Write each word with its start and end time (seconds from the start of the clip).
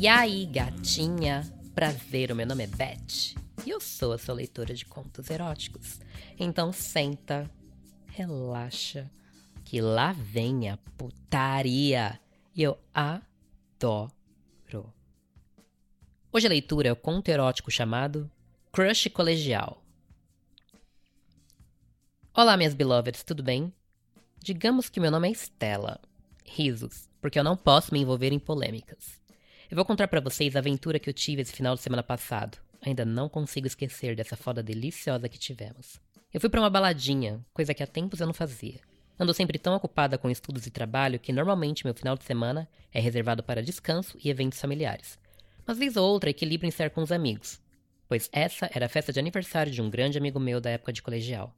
E 0.00 0.08
aí, 0.08 0.46
gatinha? 0.46 1.42
Prazer, 1.74 2.32
o 2.32 2.34
meu 2.34 2.46
nome 2.46 2.64
é 2.64 2.66
Beth 2.66 3.34
e 3.66 3.68
eu 3.68 3.78
sou 3.78 4.14
a 4.14 4.18
sua 4.18 4.34
leitora 4.34 4.72
de 4.72 4.86
contos 4.86 5.28
eróticos. 5.28 6.00
Então 6.38 6.72
senta, 6.72 7.50
relaxa, 8.06 9.10
que 9.62 9.78
lá 9.82 10.14
vem 10.14 10.70
a 10.70 10.78
putaria. 10.96 12.18
E 12.54 12.62
eu 12.62 12.78
adoro. 12.94 14.10
Hoje 16.32 16.46
a 16.46 16.48
leitura 16.48 16.88
é 16.88 16.92
o 16.92 16.96
conto 16.96 17.28
erótico 17.28 17.70
chamado 17.70 18.30
Crush 18.72 19.10
Colegial. 19.10 19.84
Olá, 22.32 22.56
minhas 22.56 22.72
beloveds, 22.72 23.22
tudo 23.22 23.42
bem? 23.42 23.70
Digamos 24.38 24.88
que 24.88 24.98
meu 24.98 25.10
nome 25.10 25.28
é 25.28 25.32
Stella. 25.32 26.00
Risos, 26.42 27.06
porque 27.20 27.38
eu 27.38 27.44
não 27.44 27.54
posso 27.54 27.92
me 27.92 28.00
envolver 28.00 28.32
em 28.32 28.38
polêmicas. 28.38 29.19
Eu 29.70 29.76
vou 29.76 29.84
contar 29.84 30.08
para 30.08 30.20
vocês 30.20 30.56
a 30.56 30.58
aventura 30.58 30.98
que 30.98 31.08
eu 31.08 31.14
tive 31.14 31.42
esse 31.42 31.52
final 31.52 31.76
de 31.76 31.80
semana 31.80 32.02
passado. 32.02 32.58
Ainda 32.82 33.04
não 33.04 33.28
consigo 33.28 33.68
esquecer 33.68 34.16
dessa 34.16 34.36
foda 34.36 34.64
deliciosa 34.64 35.28
que 35.28 35.38
tivemos. 35.38 36.00
Eu 36.34 36.40
fui 36.40 36.50
para 36.50 36.60
uma 36.60 36.68
baladinha, 36.68 37.38
coisa 37.54 37.72
que 37.72 37.80
há 37.80 37.86
tempos 37.86 38.18
eu 38.18 38.26
não 38.26 38.34
fazia. 38.34 38.80
Ando 39.16 39.32
sempre 39.32 39.60
tão 39.60 39.72
ocupada 39.76 40.18
com 40.18 40.28
estudos 40.28 40.66
e 40.66 40.72
trabalho 40.72 41.20
que 41.20 41.32
normalmente 41.32 41.84
meu 41.84 41.94
final 41.94 42.16
de 42.16 42.24
semana 42.24 42.68
é 42.92 42.98
reservado 42.98 43.44
para 43.44 43.62
descanso 43.62 44.18
e 44.20 44.28
eventos 44.28 44.60
familiares. 44.60 45.16
Mas 45.64 45.78
vez 45.78 45.96
ou 45.96 46.10
outra 46.10 46.30
equilibro 46.30 46.66
em 46.66 46.70
estar 46.70 46.90
com 46.90 47.00
os 47.00 47.12
amigos, 47.12 47.60
pois 48.08 48.28
essa 48.32 48.68
era 48.74 48.86
a 48.86 48.88
festa 48.88 49.12
de 49.12 49.20
aniversário 49.20 49.70
de 49.70 49.80
um 49.80 49.88
grande 49.88 50.18
amigo 50.18 50.40
meu 50.40 50.60
da 50.60 50.70
época 50.70 50.92
de 50.92 51.00
colegial. 51.00 51.54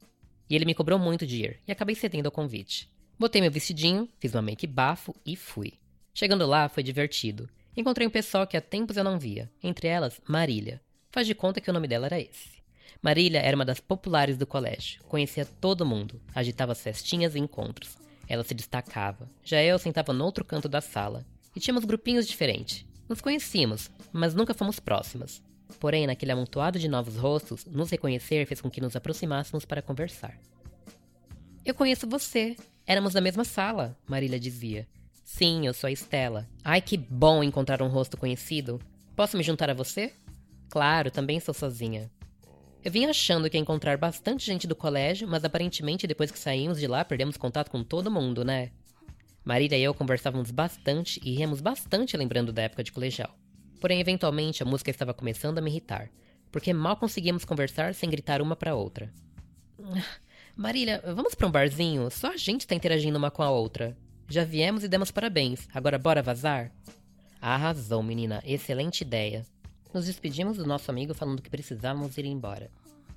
E 0.47 0.55
ele 0.55 0.65
me 0.65 0.75
cobrou 0.75 0.99
muito 0.99 1.25
de 1.25 1.45
ir, 1.45 1.59
e 1.67 1.71
acabei 1.71 1.95
cedendo 1.95 2.27
ao 2.27 2.31
convite. 2.31 2.87
Botei 3.17 3.41
meu 3.41 3.49
vestidinho, 3.49 4.07
fiz 4.19 4.35
uma 4.35 4.41
make 4.43 4.67
bafo 4.67 5.15
e 5.25 5.35
fui. 5.35 5.73
Chegando 6.13 6.45
lá, 6.45 6.69
foi 6.69 6.83
divertido. 6.83 7.49
Encontrei 7.75 8.05
um 8.05 8.11
pessoal 8.11 8.45
que 8.45 8.55
há 8.55 8.61
tempos 8.61 8.97
eu 8.97 9.03
não 9.03 9.17
via, 9.17 9.49
entre 9.61 9.87
elas 9.87 10.21
Marília. 10.27 10.79
Faz 11.11 11.25
de 11.25 11.33
conta 11.33 11.59
que 11.59 11.69
o 11.69 11.73
nome 11.73 11.87
dela 11.87 12.05
era 12.05 12.19
esse. 12.19 12.61
Marília 13.01 13.39
era 13.39 13.55
uma 13.55 13.65
das 13.65 13.79
populares 13.79 14.37
do 14.37 14.47
colégio, 14.47 15.03
conhecia 15.05 15.45
todo 15.45 15.85
mundo, 15.85 16.21
agitava 16.33 16.75
festinhas 16.75 17.35
e 17.35 17.39
encontros. 17.39 17.97
Ela 18.27 18.43
se 18.43 18.53
destacava. 18.53 19.29
Já 19.43 19.61
eu 19.61 19.77
sentava 19.77 20.13
no 20.13 20.23
outro 20.23 20.45
canto 20.45 20.69
da 20.69 20.81
sala. 20.81 21.25
E 21.55 21.59
tínhamos 21.59 21.85
grupinhos 21.85 22.27
diferentes. 22.27 22.85
Nos 23.07 23.21
conhecíamos, 23.21 23.91
mas 24.11 24.33
nunca 24.33 24.53
fomos 24.53 24.79
próximas. 24.79 25.41
Porém, 25.79 26.07
naquele 26.07 26.31
amontoado 26.31 26.79
de 26.79 26.87
novos 26.87 27.17
rostos, 27.17 27.65
nos 27.65 27.89
reconhecer 27.89 28.45
fez 28.45 28.61
com 28.61 28.69
que 28.69 28.81
nos 28.81 28.95
aproximássemos 28.95 29.65
para 29.65 29.81
conversar. 29.81 30.39
Eu 31.65 31.73
conheço 31.73 32.07
você. 32.07 32.55
Éramos 32.85 33.13
da 33.13 33.21
mesma 33.21 33.43
sala, 33.43 33.97
Marília 34.07 34.39
dizia. 34.39 34.87
Sim, 35.23 35.65
eu 35.65 35.73
sou 35.73 35.87
a 35.87 35.91
Estela. 35.91 36.47
Ai, 36.63 36.81
que 36.81 36.97
bom 36.97 37.43
encontrar 37.43 37.81
um 37.81 37.87
rosto 37.87 38.17
conhecido. 38.17 38.79
Posso 39.15 39.37
me 39.37 39.43
juntar 39.43 39.69
a 39.69 39.73
você? 39.73 40.13
Claro, 40.69 41.09
também 41.09 41.39
sou 41.39 41.53
sozinha. 41.53 42.11
Eu 42.83 42.91
vim 42.91 43.05
achando 43.05 43.49
que 43.49 43.55
ia 43.55 43.61
encontrar 43.61 43.97
bastante 43.97 44.45
gente 44.45 44.67
do 44.67 44.75
colégio, 44.75 45.27
mas 45.27 45.45
aparentemente 45.45 46.05
depois 46.05 46.29
que 46.29 46.37
saímos 46.37 46.79
de 46.79 46.87
lá 46.87 47.05
perdemos 47.05 47.37
contato 47.37 47.71
com 47.71 47.83
todo 47.83 48.11
mundo, 48.11 48.43
né? 48.43 48.71
Marília 49.45 49.77
e 49.77 49.83
eu 49.83 49.93
conversávamos 49.93 50.51
bastante 50.51 51.19
e 51.23 51.33
ríamos 51.33 51.61
bastante 51.61 52.17
lembrando 52.17 52.51
da 52.51 52.63
época 52.63 52.83
de 52.83 52.91
colegial. 52.91 53.33
Porém, 53.79 54.01
eventualmente 54.01 54.61
a 54.61 54.65
música 54.65 54.91
estava 54.91 55.13
começando 55.13 55.57
a 55.57 55.61
me 55.61 55.69
irritar, 55.69 56.09
porque 56.51 56.73
mal 56.73 56.97
conseguíamos 56.97 57.45
conversar 57.45 57.93
sem 57.93 58.09
gritar 58.09 58.41
uma 58.41 58.55
para 58.55 58.75
outra. 58.75 59.13
Marília, 60.55 61.01
vamos 61.15 61.35
para 61.35 61.47
um 61.47 61.51
barzinho? 61.51 62.09
Só 62.11 62.33
a 62.33 62.37
gente 62.37 62.61
está 62.61 62.75
interagindo 62.75 63.17
uma 63.17 63.31
com 63.31 63.43
a 63.43 63.49
outra. 63.49 63.97
Já 64.33 64.43
viemos 64.43 64.83
e 64.83 64.87
demos 64.87 65.11
parabéns. 65.11 65.69
Agora 65.71 65.99
bora 65.99 66.23
vazar? 66.23 66.71
Arrasou, 67.39 68.01
menina. 68.01 68.41
Excelente 68.43 69.01
ideia. 69.01 69.45
Nos 69.93 70.07
despedimos 70.07 70.57
do 70.57 70.65
nosso 70.65 70.89
amigo 70.89 71.13
falando 71.13 71.39
que 71.39 71.51
precisávamos 71.51 72.17
ir 72.17 72.25
embora. 72.25 72.71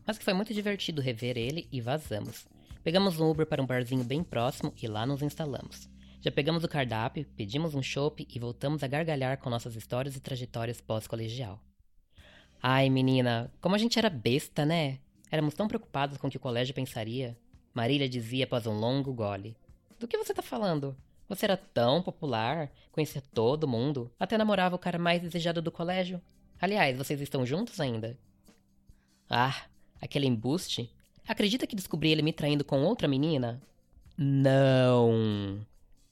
Mas 0.06 0.18
que 0.18 0.24
foi 0.26 0.34
muito 0.34 0.52
divertido 0.52 1.00
rever 1.00 1.38
ele 1.38 1.66
e 1.72 1.80
vazamos. 1.80 2.46
Pegamos 2.84 3.18
um 3.18 3.30
Uber 3.30 3.46
para 3.46 3.62
um 3.62 3.66
barzinho 3.66 4.04
bem 4.04 4.22
próximo 4.22 4.74
e 4.76 4.86
lá 4.86 5.06
nos 5.06 5.22
instalamos. 5.22 5.88
Já 6.20 6.30
pegamos 6.30 6.64
o 6.64 6.68
cardápio, 6.68 7.24
pedimos 7.34 7.74
um 7.74 7.82
chopp 7.82 8.28
e 8.30 8.38
voltamos 8.38 8.82
a 8.82 8.86
gargalhar 8.86 9.38
com 9.38 9.48
nossas 9.48 9.74
histórias 9.74 10.16
e 10.16 10.20
trajetórias 10.20 10.82
pós-colegial. 10.82 11.58
Ai, 12.62 12.90
menina, 12.90 13.50
como 13.62 13.74
a 13.74 13.78
gente 13.78 13.98
era 13.98 14.10
besta, 14.10 14.66
né? 14.66 14.98
Éramos 15.30 15.54
tão 15.54 15.66
preocupados 15.66 16.18
com 16.18 16.26
o 16.26 16.30
que 16.30 16.36
o 16.36 16.40
colégio 16.40 16.74
pensaria. 16.74 17.38
Marília 17.72 18.06
dizia 18.06 18.44
após 18.44 18.66
um 18.66 18.78
longo 18.78 19.14
gole. 19.14 19.56
Do 19.98 20.06
que 20.06 20.18
você 20.18 20.34
tá 20.34 20.42
falando? 20.42 20.94
Você 21.28 21.46
era 21.46 21.56
tão 21.56 22.02
popular, 22.02 22.70
conhecia 22.92 23.22
todo 23.34 23.66
mundo, 23.66 24.10
até 24.18 24.38
namorava 24.38 24.76
o 24.76 24.78
cara 24.78 24.98
mais 24.98 25.20
desejado 25.20 25.60
do 25.60 25.72
colégio. 25.72 26.20
Aliás, 26.60 26.96
vocês 26.96 27.20
estão 27.20 27.44
juntos 27.44 27.80
ainda? 27.80 28.16
Ah, 29.28 29.64
aquele 30.00 30.26
embuste? 30.26 30.90
Acredita 31.26 31.66
que 31.66 31.74
descobri 31.76 32.10
ele 32.12 32.22
me 32.22 32.32
traindo 32.32 32.64
com 32.64 32.82
outra 32.84 33.08
menina? 33.08 33.60
Não. 34.16 35.60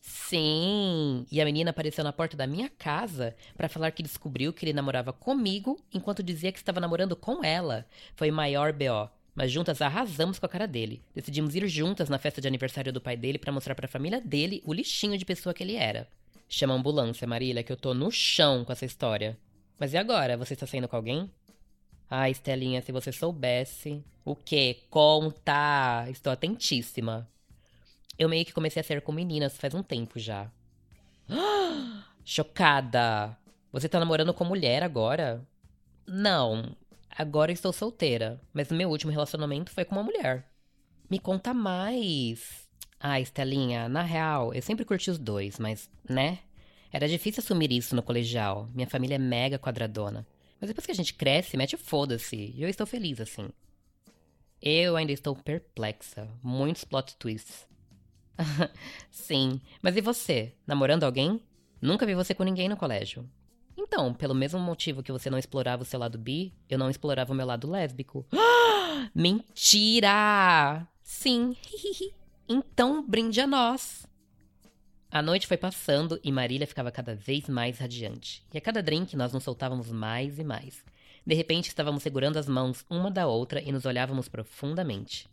Sim, 0.00 1.24
e 1.32 1.40
a 1.40 1.44
menina 1.46 1.70
apareceu 1.70 2.04
na 2.04 2.12
porta 2.12 2.36
da 2.36 2.46
minha 2.46 2.68
casa 2.68 3.34
para 3.56 3.70
falar 3.70 3.90
que 3.92 4.02
descobriu 4.02 4.52
que 4.52 4.64
ele 4.66 4.72
namorava 4.74 5.14
comigo 5.14 5.80
enquanto 5.92 6.22
dizia 6.22 6.52
que 6.52 6.58
estava 6.58 6.80
namorando 6.80 7.16
com 7.16 7.42
ela. 7.42 7.86
Foi 8.14 8.30
maior 8.30 8.72
BO. 8.72 9.08
Mas 9.34 9.50
juntas 9.50 9.82
arrasamos 9.82 10.38
com 10.38 10.46
a 10.46 10.48
cara 10.48 10.66
dele. 10.66 11.02
Decidimos 11.14 11.54
ir 11.54 11.66
juntas 11.68 12.08
na 12.08 12.18
festa 12.18 12.40
de 12.40 12.46
aniversário 12.46 12.92
do 12.92 13.00
pai 13.00 13.16
dele 13.16 13.38
para 13.38 13.52
mostrar 13.52 13.74
para 13.74 13.86
a 13.86 13.88
família 13.88 14.20
dele 14.20 14.62
o 14.64 14.72
lixinho 14.72 15.18
de 15.18 15.24
pessoa 15.24 15.52
que 15.52 15.62
ele 15.62 15.74
era. 15.74 16.08
Chama 16.48 16.74
a 16.74 16.76
ambulância, 16.76 17.26
Marília, 17.26 17.62
que 17.62 17.72
eu 17.72 17.76
tô 17.76 17.92
no 17.94 18.10
chão 18.12 18.64
com 18.64 18.72
essa 18.72 18.84
história. 18.84 19.36
Mas 19.78 19.92
e 19.92 19.96
agora? 19.96 20.36
Você 20.36 20.54
está 20.54 20.66
saindo 20.66 20.86
com 20.86 20.94
alguém? 20.94 21.28
Ah, 22.08 22.30
Estelinha, 22.30 22.80
se 22.80 22.92
você 22.92 23.10
soubesse. 23.10 24.04
O 24.24 24.36
quê? 24.36 24.82
Conta! 24.88 26.06
Estou 26.08 26.32
atentíssima. 26.32 27.28
Eu 28.16 28.28
meio 28.28 28.44
que 28.44 28.52
comecei 28.52 28.80
a 28.80 28.84
ser 28.84 29.00
com 29.00 29.10
meninas 29.10 29.56
faz 29.56 29.74
um 29.74 29.82
tempo 29.82 30.18
já. 30.18 30.48
Chocada! 32.24 33.36
Você 33.72 33.88
tá 33.88 33.98
namorando 33.98 34.32
com 34.32 34.44
mulher 34.44 34.84
agora? 34.84 35.44
Não, 36.06 36.76
Agora 37.16 37.52
estou 37.52 37.72
solteira, 37.72 38.40
mas 38.52 38.70
o 38.70 38.74
meu 38.74 38.90
último 38.90 39.12
relacionamento 39.12 39.70
foi 39.70 39.84
com 39.84 39.94
uma 39.94 40.02
mulher. 40.02 40.50
Me 41.08 41.18
conta 41.18 41.54
mais. 41.54 42.68
Ah, 42.98 43.20
Estelinha, 43.20 43.88
na 43.88 44.02
real, 44.02 44.52
eu 44.52 44.62
sempre 44.62 44.84
curti 44.84 45.10
os 45.10 45.18
dois, 45.18 45.58
mas, 45.58 45.88
né? 46.08 46.40
Era 46.90 47.08
difícil 47.08 47.42
assumir 47.42 47.70
isso 47.72 47.94
no 47.94 48.02
colegial. 48.02 48.68
Minha 48.74 48.86
família 48.86 49.16
é 49.16 49.18
mega 49.18 49.58
quadradona. 49.58 50.26
Mas 50.60 50.68
depois 50.68 50.86
que 50.86 50.92
a 50.92 50.94
gente 50.94 51.14
cresce, 51.14 51.56
mete 51.56 51.76
foda-se. 51.76 52.36
E 52.36 52.62
eu 52.62 52.68
estou 52.68 52.86
feliz 52.86 53.20
assim. 53.20 53.48
Eu 54.62 54.96
ainda 54.96 55.12
estou 55.12 55.36
perplexa. 55.36 56.28
Muitos 56.42 56.84
plot 56.84 57.16
twists. 57.16 57.66
Sim, 59.10 59.60
mas 59.82 59.96
e 59.96 60.00
você? 60.00 60.54
Namorando 60.66 61.04
alguém? 61.04 61.40
Nunca 61.80 62.06
vi 62.06 62.14
você 62.14 62.34
com 62.34 62.42
ninguém 62.42 62.68
no 62.68 62.76
colégio. 62.76 63.28
Então, 63.76 64.14
pelo 64.14 64.34
mesmo 64.34 64.58
motivo 64.60 65.02
que 65.02 65.12
você 65.12 65.28
não 65.28 65.38
explorava 65.38 65.82
o 65.82 65.86
seu 65.86 65.98
lado 65.98 66.18
bi, 66.18 66.52
eu 66.68 66.78
não 66.78 66.90
explorava 66.90 67.32
o 67.32 67.36
meu 67.36 67.46
lado 67.46 67.68
lésbico. 67.68 68.26
Mentira! 69.14 70.86
Sim. 71.02 71.56
então, 72.48 73.06
brinde 73.06 73.40
a 73.40 73.46
nós. 73.46 74.06
A 75.10 75.22
noite 75.22 75.46
foi 75.46 75.56
passando 75.56 76.18
e 76.24 76.32
Marília 76.32 76.66
ficava 76.66 76.90
cada 76.90 77.14
vez 77.14 77.48
mais 77.48 77.78
radiante. 77.78 78.44
E 78.52 78.58
a 78.58 78.60
cada 78.60 78.82
drink 78.82 79.16
nós 79.16 79.32
nos 79.32 79.44
soltávamos 79.44 79.90
mais 79.92 80.38
e 80.38 80.44
mais. 80.44 80.84
De 81.24 81.34
repente 81.34 81.68
estávamos 81.68 82.02
segurando 82.02 82.36
as 82.36 82.48
mãos 82.48 82.84
uma 82.90 83.10
da 83.10 83.26
outra 83.26 83.60
e 83.60 83.70
nos 83.70 83.84
olhávamos 83.84 84.28
profundamente. 84.28 85.28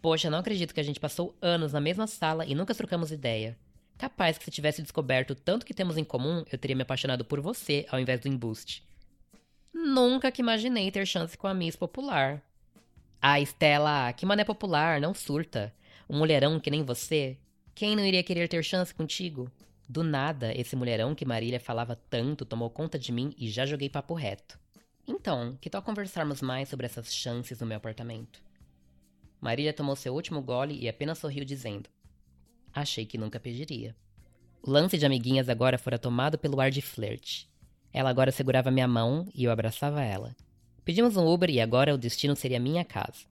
Poxa, 0.00 0.30
não 0.30 0.38
acredito 0.38 0.72
que 0.72 0.78
a 0.78 0.84
gente 0.84 1.00
passou 1.00 1.36
anos 1.42 1.72
na 1.72 1.80
mesma 1.80 2.06
sala 2.06 2.46
e 2.46 2.54
nunca 2.54 2.74
trocamos 2.74 3.10
ideia. 3.10 3.58
Capaz 3.98 4.36
que 4.36 4.44
se 4.44 4.50
tivesse 4.50 4.82
descoberto 4.82 5.34
tanto 5.34 5.64
que 5.64 5.72
temos 5.72 5.96
em 5.96 6.04
comum, 6.04 6.44
eu 6.52 6.58
teria 6.58 6.76
me 6.76 6.82
apaixonado 6.82 7.24
por 7.24 7.40
você 7.40 7.86
ao 7.88 7.98
invés 7.98 8.20
do 8.20 8.28
embuste. 8.28 8.86
Nunca 9.72 10.30
que 10.30 10.42
imaginei 10.42 10.90
ter 10.90 11.06
chance 11.06 11.36
com 11.36 11.46
a 11.46 11.54
Miss 11.54 11.76
Popular. 11.76 12.42
Ah, 13.20 13.40
Estela, 13.40 14.12
que 14.12 14.26
mané 14.26 14.44
popular, 14.44 15.00
não 15.00 15.14
surta. 15.14 15.74
Um 16.08 16.18
mulherão 16.18 16.60
que 16.60 16.70
nem 16.70 16.84
você. 16.84 17.38
Quem 17.74 17.96
não 17.96 18.04
iria 18.04 18.22
querer 18.22 18.48
ter 18.48 18.62
chance 18.62 18.94
contigo? 18.94 19.50
Do 19.88 20.02
nada, 20.02 20.52
esse 20.54 20.76
mulherão 20.76 21.14
que 21.14 21.24
Marília 21.24 21.60
falava 21.60 21.96
tanto 22.10 22.44
tomou 22.44 22.68
conta 22.68 22.98
de 22.98 23.12
mim 23.12 23.32
e 23.38 23.48
já 23.48 23.64
joguei 23.64 23.88
papo 23.88 24.14
reto. 24.14 24.58
Então, 25.06 25.56
que 25.60 25.70
tal 25.70 25.82
conversarmos 25.82 26.42
mais 26.42 26.68
sobre 26.68 26.86
essas 26.86 27.14
chances 27.14 27.60
no 27.60 27.66
meu 27.66 27.76
apartamento? 27.76 28.42
Marília 29.40 29.72
tomou 29.72 29.94
seu 29.94 30.14
último 30.14 30.42
gole 30.42 30.78
e 30.78 30.88
apenas 30.88 31.18
sorriu, 31.18 31.44
dizendo: 31.44 31.88
achei 32.80 33.06
que 33.06 33.18
nunca 33.18 33.40
pediria. 33.40 33.96
O 34.62 34.70
lance 34.70 34.98
de 34.98 35.06
amiguinhas 35.06 35.48
agora 35.48 35.78
fora 35.78 35.98
tomado 35.98 36.36
pelo 36.36 36.60
ar 36.60 36.70
de 36.70 36.82
flerte. 36.82 37.48
Ela 37.92 38.10
agora 38.10 38.30
segurava 38.30 38.70
minha 38.70 38.86
mão 38.86 39.26
e 39.34 39.44
eu 39.44 39.50
abraçava 39.50 40.02
ela. 40.02 40.36
Pedimos 40.84 41.16
um 41.16 41.26
Uber 41.26 41.48
e 41.50 41.60
agora 41.60 41.94
o 41.94 41.98
destino 41.98 42.36
seria 42.36 42.60
minha 42.60 42.84
casa. 42.84 43.24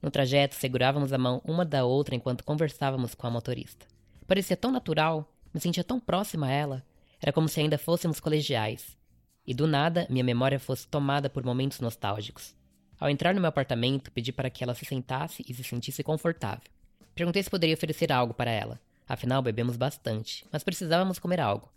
No 0.00 0.10
trajeto, 0.10 0.54
segurávamos 0.54 1.12
a 1.12 1.18
mão 1.18 1.42
uma 1.44 1.64
da 1.64 1.84
outra 1.84 2.14
enquanto 2.14 2.44
conversávamos 2.44 3.14
com 3.14 3.26
a 3.26 3.30
motorista. 3.30 3.86
Parecia 4.26 4.56
tão 4.56 4.70
natural, 4.70 5.30
me 5.52 5.60
sentia 5.60 5.84
tão 5.84 5.98
próxima 5.98 6.46
a 6.46 6.50
ela. 6.50 6.84
Era 7.20 7.32
como 7.32 7.48
se 7.48 7.60
ainda 7.60 7.78
fôssemos 7.78 8.20
colegiais. 8.20 8.96
e 9.44 9.52
do 9.52 9.66
nada 9.66 10.06
minha 10.08 10.22
memória 10.22 10.60
fosse 10.60 10.86
tomada 10.86 11.28
por 11.28 11.44
momentos 11.44 11.80
nostálgicos. 11.80 12.54
Ao 12.98 13.10
entrar 13.10 13.34
no 13.34 13.40
meu 13.40 13.48
apartamento, 13.48 14.12
pedi 14.12 14.30
para 14.30 14.48
que 14.48 14.62
ela 14.62 14.74
se 14.74 14.84
sentasse 14.84 15.44
e 15.48 15.52
se 15.52 15.64
sentisse 15.64 16.04
confortável. 16.04 16.70
Perguntei 17.14 17.42
se 17.42 17.50
poderia 17.50 17.74
oferecer 17.74 18.12
algo 18.12 18.32
para 18.32 18.50
ela. 18.50 18.80
Afinal, 19.12 19.42
bebemos 19.42 19.76
bastante, 19.76 20.42
mas 20.50 20.64
precisávamos 20.64 21.18
comer 21.18 21.38
algo. 21.38 21.70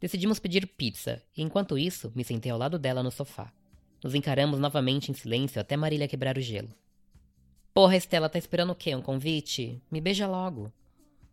Decidimos 0.00 0.40
pedir 0.40 0.66
pizza, 0.66 1.22
e 1.36 1.40
enquanto 1.40 1.78
isso, 1.78 2.10
me 2.12 2.24
sentei 2.24 2.50
ao 2.50 2.58
lado 2.58 2.76
dela 2.76 3.04
no 3.04 3.10
sofá. 3.12 3.52
Nos 4.02 4.16
encaramos 4.16 4.58
novamente 4.58 5.08
em 5.08 5.14
silêncio 5.14 5.60
até 5.60 5.76
Marília 5.76 6.08
quebrar 6.08 6.36
o 6.36 6.40
gelo. 6.40 6.74
Porra, 7.72 7.96
Estela, 7.96 8.28
tá 8.28 8.36
esperando 8.36 8.70
o 8.70 8.74
quê? 8.74 8.96
Um 8.96 9.00
convite? 9.00 9.80
Me 9.92 10.00
beija 10.00 10.26
logo. 10.26 10.72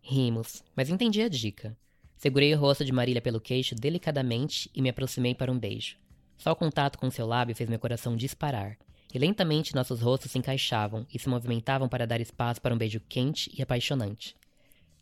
Rimos, 0.00 0.62
mas 0.76 0.88
entendi 0.88 1.20
a 1.20 1.28
dica. 1.28 1.76
Segurei 2.16 2.54
o 2.54 2.58
rosto 2.60 2.84
de 2.84 2.92
Marília 2.92 3.20
pelo 3.20 3.40
queixo 3.40 3.74
delicadamente 3.74 4.70
e 4.72 4.80
me 4.80 4.88
aproximei 4.88 5.34
para 5.34 5.50
um 5.50 5.58
beijo. 5.58 5.96
Só 6.38 6.52
o 6.52 6.56
contato 6.56 6.96
com 6.96 7.10
seu 7.10 7.26
lábio 7.26 7.56
fez 7.56 7.68
meu 7.68 7.80
coração 7.80 8.14
disparar, 8.14 8.78
e 9.12 9.18
lentamente 9.18 9.74
nossos 9.74 10.00
rostos 10.00 10.30
se 10.30 10.38
encaixavam 10.38 11.04
e 11.12 11.18
se 11.18 11.28
movimentavam 11.28 11.88
para 11.88 12.06
dar 12.06 12.20
espaço 12.20 12.62
para 12.62 12.72
um 12.72 12.78
beijo 12.78 13.00
quente 13.08 13.50
e 13.52 13.60
apaixonante. 13.60 14.38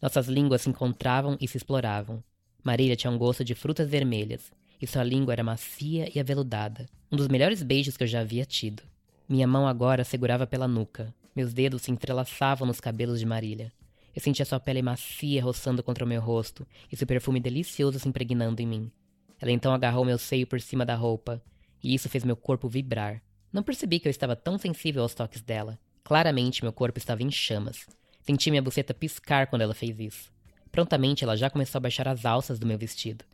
Nossas 0.00 0.28
línguas 0.28 0.62
se 0.62 0.70
encontravam 0.70 1.36
e 1.40 1.48
se 1.48 1.56
exploravam. 1.56 2.22
Marília 2.62 2.96
tinha 2.96 3.10
um 3.10 3.18
gosto 3.18 3.44
de 3.44 3.54
frutas 3.54 3.88
vermelhas, 3.88 4.52
e 4.80 4.86
sua 4.86 5.02
língua 5.02 5.32
era 5.32 5.42
macia 5.42 6.10
e 6.14 6.20
aveludada, 6.20 6.88
um 7.10 7.16
dos 7.16 7.28
melhores 7.28 7.62
beijos 7.62 7.96
que 7.96 8.04
eu 8.04 8.08
já 8.08 8.20
havia 8.20 8.44
tido. 8.44 8.82
Minha 9.28 9.46
mão 9.46 9.66
agora 9.66 10.04
segurava 10.04 10.46
pela 10.46 10.68
nuca, 10.68 11.14
meus 11.34 11.52
dedos 11.52 11.82
se 11.82 11.90
entrelaçavam 11.90 12.66
nos 12.66 12.80
cabelos 12.80 13.18
de 13.18 13.26
Marília. 13.26 13.72
Eu 14.14 14.22
sentia 14.22 14.44
sua 14.44 14.58
pele 14.58 14.82
macia 14.82 15.42
roçando 15.42 15.82
contra 15.82 16.04
o 16.04 16.08
meu 16.08 16.20
rosto 16.20 16.66
e 16.90 16.96
seu 16.96 17.06
perfume 17.06 17.40
delicioso 17.40 17.98
se 17.98 18.08
impregnando 18.08 18.62
em 18.62 18.66
mim. 18.66 18.92
Ela 19.40 19.52
então 19.52 19.72
agarrou 19.72 20.04
meu 20.04 20.18
seio 20.18 20.46
por 20.46 20.60
cima 20.60 20.84
da 20.84 20.94
roupa, 20.94 21.42
e 21.82 21.94
isso 21.94 22.08
fez 22.08 22.24
meu 22.24 22.36
corpo 22.36 22.68
vibrar. 22.68 23.22
Não 23.52 23.62
percebi 23.62 24.00
que 24.00 24.08
eu 24.08 24.10
estava 24.10 24.34
tão 24.34 24.58
sensível 24.58 25.02
aos 25.02 25.14
toques 25.14 25.42
dela. 25.42 25.78
Claramente 26.02 26.62
meu 26.62 26.72
corpo 26.72 26.98
estava 26.98 27.22
em 27.22 27.30
chamas. 27.30 27.86
Senti 28.28 28.50
minha 28.50 28.60
buceta 28.60 28.92
piscar 28.92 29.46
quando 29.46 29.62
ela 29.62 29.72
fez 29.72 29.98
isso. 29.98 30.30
Prontamente 30.70 31.24
ela 31.24 31.34
já 31.34 31.48
começou 31.48 31.78
a 31.78 31.80
baixar 31.80 32.06
as 32.06 32.26
alças 32.26 32.58
do 32.58 32.66
meu 32.66 32.76
vestido. 32.76 33.24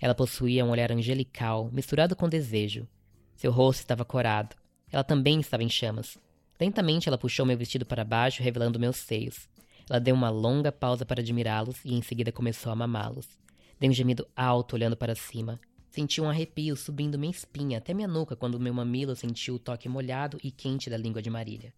Ela 0.00 0.14
possuía 0.14 0.64
um 0.64 0.70
olhar 0.70 0.92
angelical, 0.92 1.68
misturado 1.72 2.14
com 2.14 2.28
desejo. 2.28 2.86
Seu 3.34 3.50
rosto 3.50 3.80
estava 3.80 4.04
corado. 4.04 4.54
Ela 4.92 5.02
também 5.02 5.40
estava 5.40 5.64
em 5.64 5.68
chamas. 5.68 6.16
Lentamente 6.60 7.08
ela 7.08 7.18
puxou 7.18 7.44
meu 7.44 7.58
vestido 7.58 7.84
para 7.84 8.04
baixo, 8.04 8.44
revelando 8.44 8.78
meus 8.78 8.94
seios. 8.98 9.48
Ela 9.90 9.98
deu 9.98 10.14
uma 10.14 10.30
longa 10.30 10.70
pausa 10.70 11.04
para 11.04 11.20
admirá-los 11.20 11.84
e 11.84 11.92
em 11.92 12.00
seguida 12.00 12.30
começou 12.30 12.70
a 12.70 12.76
mamá-los. 12.76 13.26
Dei 13.80 13.90
um 13.90 13.92
gemido 13.92 14.24
alto 14.36 14.76
olhando 14.76 14.96
para 14.96 15.16
cima. 15.16 15.58
Senti 15.90 16.20
um 16.20 16.30
arrepio 16.30 16.76
subindo 16.76 17.18
minha 17.18 17.32
espinha 17.32 17.78
até 17.78 17.92
minha 17.92 18.06
nuca 18.06 18.36
quando 18.36 18.60
meu 18.60 18.72
mamilo 18.72 19.16
sentiu 19.16 19.56
o 19.56 19.58
toque 19.58 19.88
molhado 19.88 20.38
e 20.44 20.52
quente 20.52 20.88
da 20.88 20.96
língua 20.96 21.20
de 21.20 21.28
Marília. 21.28 21.74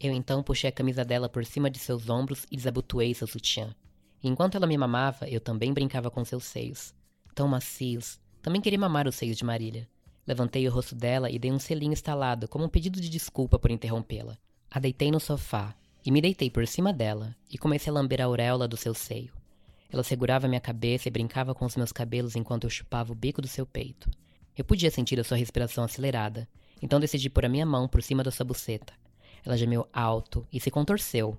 Eu 0.00 0.14
então 0.14 0.42
puxei 0.42 0.70
a 0.70 0.72
camisa 0.72 1.04
dela 1.04 1.28
por 1.28 1.44
cima 1.44 1.68
de 1.68 1.78
seus 1.78 2.08
ombros 2.08 2.46
e 2.50 2.56
desabotoei 2.56 3.12
seu 3.12 3.26
sutiã. 3.26 3.74
Enquanto 4.22 4.54
ela 4.54 4.66
me 4.66 4.78
mamava, 4.78 5.28
eu 5.28 5.40
também 5.40 5.74
brincava 5.74 6.10
com 6.10 6.24
seus 6.24 6.44
seios. 6.44 6.94
Tão 7.34 7.46
macios. 7.46 8.18
Também 8.40 8.62
queria 8.62 8.78
mamar 8.78 9.06
os 9.06 9.14
seios 9.14 9.36
de 9.36 9.44
Marília. 9.44 9.86
Levantei 10.26 10.66
o 10.66 10.70
rosto 10.70 10.94
dela 10.94 11.30
e 11.30 11.38
dei 11.38 11.52
um 11.52 11.58
selinho 11.58 11.92
estalado, 11.92 12.48
como 12.48 12.64
um 12.64 12.68
pedido 12.68 12.98
de 12.98 13.10
desculpa 13.10 13.58
por 13.58 13.70
interrompê-la. 13.70 14.38
A 14.70 14.78
deitei 14.78 15.10
no 15.10 15.20
sofá, 15.20 15.74
e 16.04 16.10
me 16.10 16.22
deitei 16.22 16.48
por 16.48 16.66
cima 16.66 16.94
dela, 16.94 17.36
e 17.50 17.58
comecei 17.58 17.90
a 17.90 17.94
lamber 17.94 18.22
a 18.22 18.24
auréola 18.24 18.66
do 18.66 18.78
seu 18.78 18.94
seio. 18.94 19.32
Ela 19.92 20.02
segurava 20.02 20.48
minha 20.48 20.60
cabeça 20.60 21.08
e 21.08 21.10
brincava 21.10 21.54
com 21.54 21.66
os 21.66 21.76
meus 21.76 21.92
cabelos 21.92 22.36
enquanto 22.36 22.64
eu 22.64 22.70
chupava 22.70 23.12
o 23.12 23.16
bico 23.16 23.42
do 23.42 23.48
seu 23.48 23.66
peito. 23.66 24.08
Eu 24.56 24.64
podia 24.64 24.90
sentir 24.90 25.20
a 25.20 25.24
sua 25.24 25.36
respiração 25.36 25.84
acelerada, 25.84 26.48
então 26.80 27.00
decidi 27.00 27.28
pôr 27.28 27.44
a 27.44 27.48
minha 27.48 27.66
mão 27.66 27.86
por 27.86 28.02
cima 28.02 28.22
da 28.22 28.30
sua 28.30 28.46
buceta. 28.46 28.99
Ela 29.44 29.56
gemeu 29.56 29.88
alto 29.92 30.46
e 30.52 30.60
se 30.60 30.70
contorceu. 30.70 31.38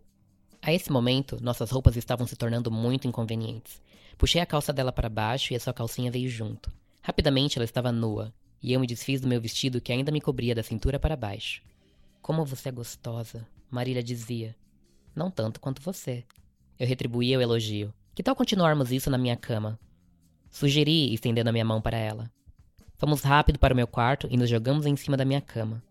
A 0.61 0.71
esse 0.71 0.91
momento, 0.91 1.41
nossas 1.41 1.71
roupas 1.71 1.95
estavam 1.95 2.27
se 2.27 2.35
tornando 2.35 2.69
muito 2.69 3.07
inconvenientes. 3.07 3.81
Puxei 4.17 4.39
a 4.39 4.45
calça 4.45 4.71
dela 4.71 4.91
para 4.91 5.09
baixo 5.09 5.53
e 5.53 5.55
a 5.55 5.59
sua 5.59 5.73
calcinha 5.73 6.11
veio 6.11 6.29
junto. 6.29 6.71
Rapidamente 7.01 7.57
ela 7.57 7.65
estava 7.65 7.91
nua, 7.91 8.31
e 8.61 8.71
eu 8.71 8.79
me 8.79 8.85
desfiz 8.85 9.19
do 9.19 9.27
meu 9.27 9.41
vestido 9.41 9.81
que 9.81 9.91
ainda 9.91 10.11
me 10.11 10.21
cobria 10.21 10.53
da 10.53 10.61
cintura 10.61 10.99
para 10.99 11.15
baixo. 11.15 11.63
Como 12.21 12.45
você 12.45 12.69
é 12.69 12.71
gostosa, 12.71 13.47
Marília 13.69 14.03
dizia. 14.03 14.55
Não 15.15 15.31
tanto 15.31 15.59
quanto 15.59 15.81
você. 15.81 16.23
Eu 16.77 16.85
retribuía 16.85 17.39
o 17.39 17.41
elogio. 17.41 17.91
Que 18.13 18.21
tal 18.21 18.35
continuarmos 18.35 18.91
isso 18.91 19.09
na 19.09 19.17
minha 19.17 19.35
cama? 19.35 19.79
Sugeri, 20.51 21.13
estendendo 21.13 21.49
a 21.49 21.53
minha 21.53 21.65
mão 21.65 21.81
para 21.81 21.97
ela. 21.97 22.31
Fomos 22.97 23.23
rápido 23.23 23.57
para 23.57 23.73
o 23.73 23.75
meu 23.75 23.87
quarto 23.87 24.27
e 24.29 24.37
nos 24.37 24.49
jogamos 24.49 24.85
em 24.85 24.95
cima 24.95 25.17
da 25.17 25.25
minha 25.25 25.41
cama. 25.41 25.81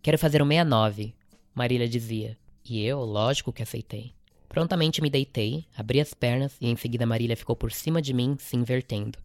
Quero 0.00 0.18
fazer 0.18 0.40
o 0.40 0.46
69, 0.46 1.14
Marília 1.58 1.88
dizia. 1.88 2.38
E 2.64 2.80
eu, 2.84 3.00
lógico 3.00 3.52
que 3.52 3.64
aceitei. 3.64 4.14
Prontamente 4.48 5.02
me 5.02 5.10
deitei, 5.10 5.66
abri 5.76 6.00
as 6.00 6.14
pernas 6.14 6.56
e 6.60 6.68
em 6.68 6.76
seguida 6.76 7.04
Marília 7.04 7.36
ficou 7.36 7.56
por 7.56 7.72
cima 7.72 8.00
de 8.00 8.14
mim, 8.14 8.36
se 8.38 8.56
invertendo. 8.56 9.18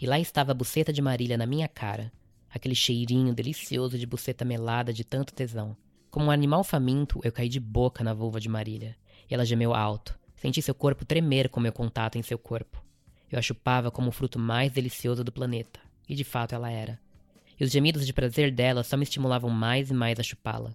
E 0.00 0.06
lá 0.06 0.16
estava 0.16 0.52
a 0.52 0.54
buceta 0.54 0.92
de 0.92 1.02
Marília 1.02 1.36
na 1.36 1.46
minha 1.46 1.66
cara, 1.66 2.12
aquele 2.48 2.76
cheirinho 2.76 3.34
delicioso 3.34 3.98
de 3.98 4.06
buceta 4.06 4.44
melada 4.44 4.92
de 4.92 5.02
tanto 5.02 5.34
tesão. 5.34 5.76
Como 6.12 6.26
um 6.26 6.30
animal 6.30 6.62
faminto, 6.62 7.20
eu 7.24 7.32
caí 7.32 7.48
de 7.48 7.58
boca 7.58 8.04
na 8.04 8.14
vulva 8.14 8.38
de 8.38 8.48
Marília, 8.48 8.96
e 9.28 9.34
ela 9.34 9.44
gemeu 9.44 9.74
alto. 9.74 10.16
Senti 10.36 10.62
seu 10.62 10.76
corpo 10.76 11.04
tremer 11.04 11.48
com 11.48 11.58
meu 11.58 11.72
contato 11.72 12.16
em 12.16 12.22
seu 12.22 12.38
corpo. 12.38 12.80
Eu 13.28 13.36
a 13.36 13.42
chupava 13.42 13.90
como 13.90 14.10
o 14.10 14.12
fruto 14.12 14.38
mais 14.38 14.70
delicioso 14.70 15.24
do 15.24 15.32
planeta, 15.32 15.80
e 16.08 16.14
de 16.14 16.22
fato 16.22 16.54
ela 16.54 16.70
era. 16.70 17.00
E 17.58 17.64
os 17.64 17.72
gemidos 17.72 18.06
de 18.06 18.12
prazer 18.12 18.52
dela 18.52 18.84
só 18.84 18.96
me 18.96 19.02
estimulavam 19.02 19.50
mais 19.50 19.90
e 19.90 19.94
mais 19.94 20.20
a 20.20 20.22
chupá-la. 20.22 20.72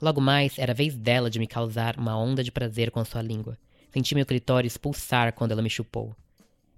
Logo 0.00 0.20
mais, 0.20 0.58
era 0.58 0.74
vez 0.74 0.94
dela 0.94 1.30
de 1.30 1.38
me 1.38 1.46
causar 1.46 1.98
uma 1.98 2.16
onda 2.18 2.44
de 2.44 2.52
prazer 2.52 2.90
com 2.90 3.02
sua 3.04 3.22
língua. 3.22 3.56
Senti 3.90 4.14
meu 4.14 4.26
clitóris 4.26 4.76
pulsar 4.76 5.32
quando 5.32 5.52
ela 5.52 5.62
me 5.62 5.70
chupou. 5.70 6.14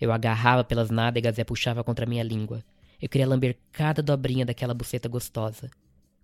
Eu 0.00 0.12
agarrava 0.12 0.62
pelas 0.62 0.88
nádegas 0.88 1.36
e 1.36 1.40
a 1.40 1.44
puxava 1.44 1.82
contra 1.82 2.06
minha 2.06 2.22
língua. 2.22 2.62
Eu 3.02 3.08
queria 3.08 3.26
lamber 3.26 3.58
cada 3.72 4.00
dobrinha 4.00 4.46
daquela 4.46 4.72
buceta 4.72 5.08
gostosa. 5.08 5.68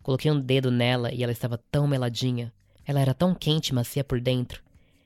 Coloquei 0.05 0.31
um 0.31 0.41
dedo 0.41 0.71
nela 0.71 1.13
e 1.13 1.25
ela 1.25 1.33
estava 1.33 1.59
tão 1.71 1.89
meladinha. 1.89 2.53
Ela 2.87 3.01
era 3.01 3.13
tão 3.13 3.35
quente 3.35 3.69
e 3.69 3.75
macia 3.75 4.05
por 4.05 4.21
dentro. 4.21 4.63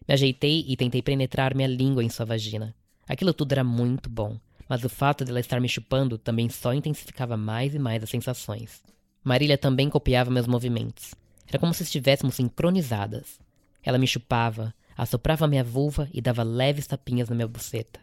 Me 0.06 0.12
ajeitei 0.12 0.66
e 0.68 0.76
tentei 0.76 1.00
penetrar 1.00 1.54
minha 1.54 1.68
língua 1.68 2.04
em 2.04 2.10
sua 2.10 2.26
vagina. 2.26 2.74
Aquilo 3.08 3.32
tudo 3.32 3.52
era 3.52 3.64
muito 3.64 4.10
bom, 4.10 4.38
mas 4.68 4.84
o 4.84 4.88
fato 4.90 5.24
dela 5.24 5.40
estar 5.40 5.58
me 5.58 5.68
chupando 5.68 6.18
também 6.18 6.50
só 6.50 6.74
intensificava 6.74 7.36
mais 7.36 7.74
e 7.74 7.78
mais 7.78 8.02
as 8.02 8.10
sensações. 8.10 8.82
Marília 9.24 9.56
também 9.56 9.88
copiava 9.88 10.30
meus 10.30 10.46
movimentos. 10.46 11.14
Era 11.48 11.58
como 11.58 11.72
se 11.72 11.82
estivéssemos 11.82 12.34
sincronizadas. 12.34 13.40
Ela 13.82 13.98
me 13.98 14.06
chupava, 14.06 14.74
assoprava 14.96 15.48
minha 15.48 15.64
vulva 15.64 16.08
e 16.12 16.20
dava 16.20 16.42
leves 16.42 16.86
tapinhas 16.86 17.28
na 17.28 17.34
minha 17.34 17.48
buceta. 17.48 18.00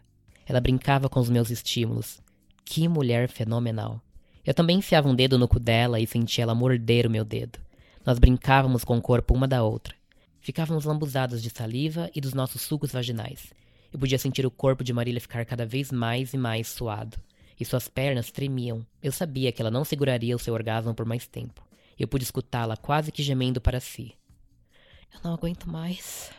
Ela 0.48 0.60
brincava 0.60 1.08
com 1.08 1.20
os 1.20 1.30
meus 1.30 1.50
estímulos. 1.52 2.20
Que 2.64 2.88
mulher 2.88 3.30
fenomenal! 3.30 4.02
Eu 4.44 4.54
também 4.54 4.78
enfiava 4.78 5.10
um 5.10 5.16
dedo 5.16 5.38
no 5.38 5.48
cu 5.48 5.60
dela 5.60 6.00
e 6.00 6.08
sentia 6.08 6.44
ela 6.44 6.56
morder 6.56 7.06
o 7.06 7.10
meu 7.10 7.24
dedo. 7.24 7.60
Nós 8.06 8.20
brincávamos 8.20 8.84
com 8.84 8.98
o 8.98 9.02
corpo 9.02 9.34
uma 9.34 9.48
da 9.48 9.64
outra. 9.64 9.96
Ficávamos 10.40 10.86
lambuzados 10.86 11.42
de 11.42 11.50
saliva 11.50 12.10
e 12.14 12.22
dos 12.22 12.34
nossos 12.34 12.62
sucos 12.62 12.92
vaginais. 12.92 13.52
Eu 13.92 13.98
podia 13.98 14.20
sentir 14.20 14.46
o 14.46 14.52
corpo 14.52 14.84
de 14.84 14.94
Marília 14.94 15.20
ficar 15.20 15.46
cada 15.46 15.66
vez 15.66 15.92
mais 15.92 16.34
e 16.34 16.38
mais 16.38 16.68
suado. 16.68 17.18
E 17.60 17.66
suas 17.66 17.88
pernas 17.88 18.30
tremiam. 18.30 18.86
Eu 19.02 19.12
sabia 19.12 19.52
que 19.52 19.62
ela 19.62 19.72
não 19.72 19.84
seguraria 19.84 20.36
o 20.36 20.40
seu 20.40 20.54
orgasmo 20.54 20.94
por 20.94 21.06
mais 21.06 21.26
tempo. 21.26 21.65
Eu 21.98 22.08
pude 22.08 22.24
escutá-la 22.24 22.76
quase 22.76 23.12
que 23.12 23.24
gemendo 23.24 23.62
para 23.62 23.80
si. 23.80 24.14
Eu 25.14 25.22
não 25.24 25.34
aguento 25.34 25.70
mais. 25.70 26.30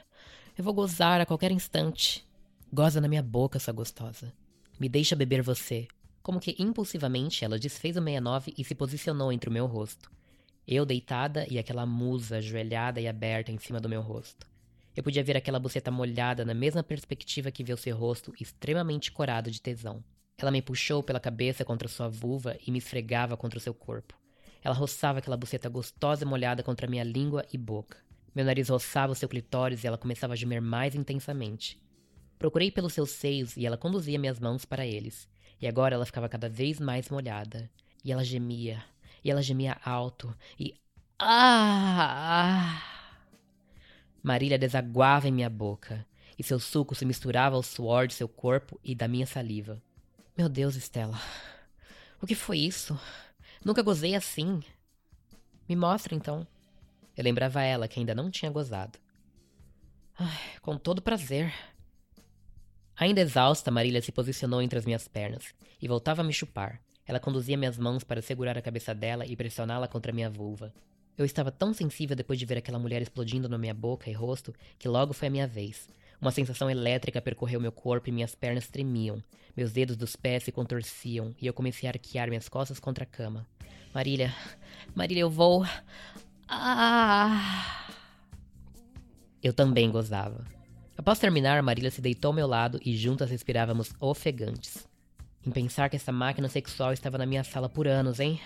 Eu 0.56 0.62
vou 0.62 0.74
gozar 0.74 1.20
a 1.20 1.26
qualquer 1.26 1.50
instante. 1.50 2.26
Goza 2.72 3.00
na 3.00 3.08
minha 3.08 3.22
boca, 3.22 3.58
sua 3.58 3.72
gostosa. 3.72 4.32
Me 4.78 4.88
deixa 4.88 5.16
beber 5.16 5.42
você. 5.42 5.88
Como 6.22 6.40
que 6.40 6.56
impulsivamente 6.58 7.44
ela 7.44 7.58
desfez 7.58 7.96
o 7.96 8.00
69 8.02 8.52
e 8.58 8.64
se 8.64 8.74
posicionou 8.74 9.32
entre 9.32 9.48
o 9.48 9.52
meu 9.52 9.64
rosto. 9.66 10.10
Eu 10.66 10.84
deitada 10.84 11.46
e 11.48 11.58
aquela 11.58 11.86
musa 11.86 12.36
ajoelhada 12.36 13.00
e 13.00 13.08
aberta 13.08 13.50
em 13.50 13.58
cima 13.58 13.80
do 13.80 13.88
meu 13.88 14.02
rosto. 14.02 14.46
Eu 14.94 15.02
podia 15.02 15.22
ver 15.22 15.36
aquela 15.36 15.60
buceta 15.60 15.90
molhada 15.90 16.44
na 16.44 16.54
mesma 16.54 16.82
perspectiva 16.82 17.50
que 17.50 17.62
viu 17.62 17.76
seu 17.76 17.96
rosto 17.96 18.34
extremamente 18.40 19.12
corado 19.12 19.50
de 19.50 19.62
tesão. 19.62 20.02
Ela 20.36 20.50
me 20.50 20.60
puxou 20.60 21.02
pela 21.02 21.20
cabeça 21.20 21.64
contra 21.64 21.88
sua 21.88 22.08
vulva 22.08 22.58
e 22.66 22.70
me 22.70 22.78
esfregava 22.78 23.36
contra 23.36 23.58
o 23.58 23.62
seu 23.62 23.72
corpo. 23.72 24.14
Ela 24.66 24.74
roçava 24.74 25.20
aquela 25.20 25.36
buceta 25.36 25.68
gostosa 25.68 26.24
e 26.24 26.26
molhada 26.26 26.60
contra 26.60 26.88
minha 26.88 27.04
língua 27.04 27.46
e 27.52 27.56
boca. 27.56 27.98
Meu 28.34 28.44
nariz 28.44 28.68
roçava 28.68 29.12
o 29.12 29.14
seu 29.14 29.28
clitóris 29.28 29.84
e 29.84 29.86
ela 29.86 29.96
começava 29.96 30.32
a 30.32 30.36
gemer 30.36 30.60
mais 30.60 30.96
intensamente. 30.96 31.80
Procurei 32.36 32.72
pelos 32.72 32.92
seus 32.92 33.10
seios 33.10 33.56
e 33.56 33.64
ela 33.64 33.76
conduzia 33.76 34.18
minhas 34.18 34.40
mãos 34.40 34.64
para 34.64 34.84
eles. 34.84 35.28
E 35.60 35.68
agora 35.68 35.94
ela 35.94 36.04
ficava 36.04 36.28
cada 36.28 36.48
vez 36.48 36.80
mais 36.80 37.08
molhada. 37.10 37.70
E 38.04 38.10
ela 38.10 38.24
gemia. 38.24 38.82
E 39.22 39.30
ela 39.30 39.40
gemia 39.40 39.76
alto. 39.84 40.36
E. 40.58 40.74
Ah! 41.16 42.82
Marília 44.20 44.58
desaguava 44.58 45.28
em 45.28 45.32
minha 45.32 45.48
boca. 45.48 46.04
E 46.36 46.42
seu 46.42 46.58
suco 46.58 46.92
se 46.92 47.04
misturava 47.04 47.54
ao 47.54 47.62
suor 47.62 48.08
de 48.08 48.14
seu 48.14 48.26
corpo 48.26 48.80
e 48.82 48.96
da 48.96 49.06
minha 49.06 49.28
saliva. 49.28 49.80
Meu 50.36 50.48
Deus, 50.48 50.74
Estela. 50.74 51.20
O 52.20 52.26
que 52.26 52.34
foi 52.34 52.58
isso? 52.58 52.98
Nunca 53.66 53.82
gozei 53.82 54.14
assim. 54.14 54.62
Me 55.68 55.74
mostra 55.74 56.14
então. 56.14 56.46
Eu 57.16 57.24
lembrava 57.24 57.64
ela 57.64 57.88
que 57.88 57.98
ainda 57.98 58.14
não 58.14 58.30
tinha 58.30 58.48
gozado. 58.48 58.96
Ai, 60.16 60.38
com 60.62 60.78
todo 60.78 61.02
prazer. 61.02 61.52
Ainda 62.96 63.20
exausta, 63.20 63.68
Marília 63.72 64.00
se 64.00 64.12
posicionou 64.12 64.62
entre 64.62 64.78
as 64.78 64.84
minhas 64.86 65.08
pernas 65.08 65.52
e 65.82 65.88
voltava 65.88 66.22
a 66.22 66.24
me 66.24 66.32
chupar. 66.32 66.80
Ela 67.04 67.18
conduzia 67.18 67.56
minhas 67.56 67.76
mãos 67.76 68.04
para 68.04 68.22
segurar 68.22 68.56
a 68.56 68.62
cabeça 68.62 68.94
dela 68.94 69.26
e 69.26 69.34
pressioná-la 69.34 69.88
contra 69.88 70.12
minha 70.12 70.30
vulva. 70.30 70.72
Eu 71.18 71.24
estava 71.24 71.50
tão 71.50 71.74
sensível 71.74 72.14
depois 72.14 72.38
de 72.38 72.46
ver 72.46 72.58
aquela 72.58 72.78
mulher 72.78 73.02
explodindo 73.02 73.48
na 73.48 73.58
minha 73.58 73.74
boca 73.74 74.08
e 74.08 74.12
rosto 74.12 74.54
que 74.78 74.86
logo 74.86 75.12
foi 75.12 75.26
a 75.26 75.30
minha 75.32 75.46
vez. 75.48 75.88
Uma 76.20 76.30
sensação 76.30 76.70
elétrica 76.70 77.20
percorreu 77.20 77.60
meu 77.60 77.72
corpo 77.72 78.08
e 78.08 78.12
minhas 78.12 78.32
pernas 78.32 78.68
tremiam. 78.68 79.20
Meus 79.56 79.72
dedos 79.72 79.96
dos 79.96 80.14
pés 80.14 80.44
se 80.44 80.52
contorciam 80.52 81.34
e 81.42 81.48
eu 81.48 81.52
comecei 81.52 81.88
a 81.88 81.90
arquear 81.90 82.28
minhas 82.28 82.48
costas 82.48 82.78
contra 82.78 83.02
a 83.02 83.06
cama. 83.06 83.44
Marília, 83.96 84.34
Marília, 84.94 85.22
eu 85.22 85.30
vou. 85.30 85.64
Ah! 86.46 87.88
Eu 89.42 89.54
também 89.54 89.90
gozava. 89.90 90.44
Após 90.98 91.18
terminar, 91.18 91.62
Marília 91.62 91.90
se 91.90 92.02
deitou 92.02 92.28
ao 92.28 92.34
meu 92.34 92.46
lado 92.46 92.78
e 92.84 92.94
juntas 92.94 93.30
respirávamos 93.30 93.94
ofegantes. 93.98 94.86
Em 95.46 95.50
pensar 95.50 95.88
que 95.88 95.96
essa 95.96 96.12
máquina 96.12 96.46
sexual 96.46 96.92
estava 96.92 97.16
na 97.16 97.24
minha 97.24 97.42
sala 97.42 97.70
por 97.70 97.88
anos, 97.88 98.20
hein? 98.20 98.38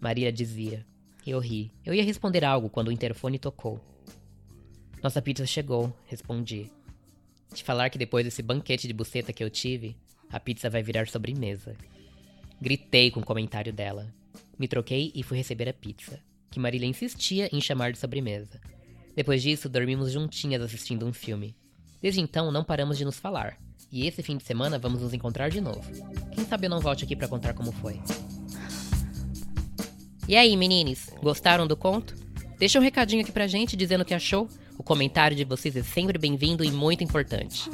Marília 0.00 0.32
dizia. 0.32 0.86
Eu 1.26 1.38
ri. 1.38 1.70
Eu 1.84 1.92
ia 1.92 2.02
responder 2.02 2.42
algo 2.42 2.70
quando 2.70 2.88
o 2.88 2.92
interfone 2.92 3.38
tocou. 3.38 3.78
Nossa 5.02 5.20
pizza 5.20 5.44
chegou, 5.44 5.94
respondi. 6.06 6.70
Te 7.52 7.62
falar 7.62 7.90
que 7.90 7.98
depois 7.98 8.24
desse 8.24 8.40
banquete 8.40 8.88
de 8.88 8.94
buceta 8.94 9.34
que 9.34 9.44
eu 9.44 9.50
tive, 9.50 9.94
a 10.30 10.40
pizza 10.40 10.70
vai 10.70 10.82
virar 10.82 11.08
sobremesa. 11.08 11.76
Gritei 12.58 13.10
com 13.10 13.20
o 13.20 13.26
comentário 13.26 13.70
dela. 13.70 14.21
Me 14.58 14.68
troquei 14.68 15.12
e 15.14 15.22
fui 15.22 15.36
receber 15.36 15.68
a 15.68 15.72
pizza, 15.72 16.20
que 16.50 16.60
Marília 16.60 16.86
insistia 16.86 17.48
em 17.52 17.60
chamar 17.60 17.92
de 17.92 17.98
sobremesa. 17.98 18.60
Depois 19.14 19.42
disso, 19.42 19.68
dormimos 19.68 20.12
juntinhas 20.12 20.62
assistindo 20.62 21.06
um 21.06 21.12
filme. 21.12 21.54
Desde 22.00 22.20
então, 22.20 22.50
não 22.50 22.64
paramos 22.64 22.98
de 22.98 23.04
nos 23.04 23.18
falar. 23.18 23.58
E 23.90 24.06
esse 24.06 24.22
fim 24.22 24.36
de 24.36 24.44
semana 24.44 24.78
vamos 24.78 25.02
nos 25.02 25.12
encontrar 25.12 25.50
de 25.50 25.60
novo. 25.60 25.82
Quem 26.32 26.44
sabe 26.44 26.66
eu 26.66 26.70
não 26.70 26.80
volte 26.80 27.04
aqui 27.04 27.14
para 27.14 27.28
contar 27.28 27.52
como 27.54 27.72
foi. 27.72 28.00
E 30.26 30.36
aí, 30.36 30.56
meninos, 30.56 31.10
gostaram 31.22 31.66
do 31.66 31.76
conto? 31.76 32.14
Deixa 32.58 32.78
um 32.78 32.82
recadinho 32.82 33.22
aqui 33.22 33.32
pra 33.32 33.46
gente 33.46 33.76
dizendo 33.76 34.02
o 34.02 34.04
que 34.04 34.14
achou. 34.14 34.48
O 34.78 34.82
comentário 34.82 35.36
de 35.36 35.44
vocês 35.44 35.76
é 35.76 35.82
sempre 35.82 36.16
bem-vindo 36.18 36.64
e 36.64 36.70
muito 36.70 37.04
importante. 37.04 37.68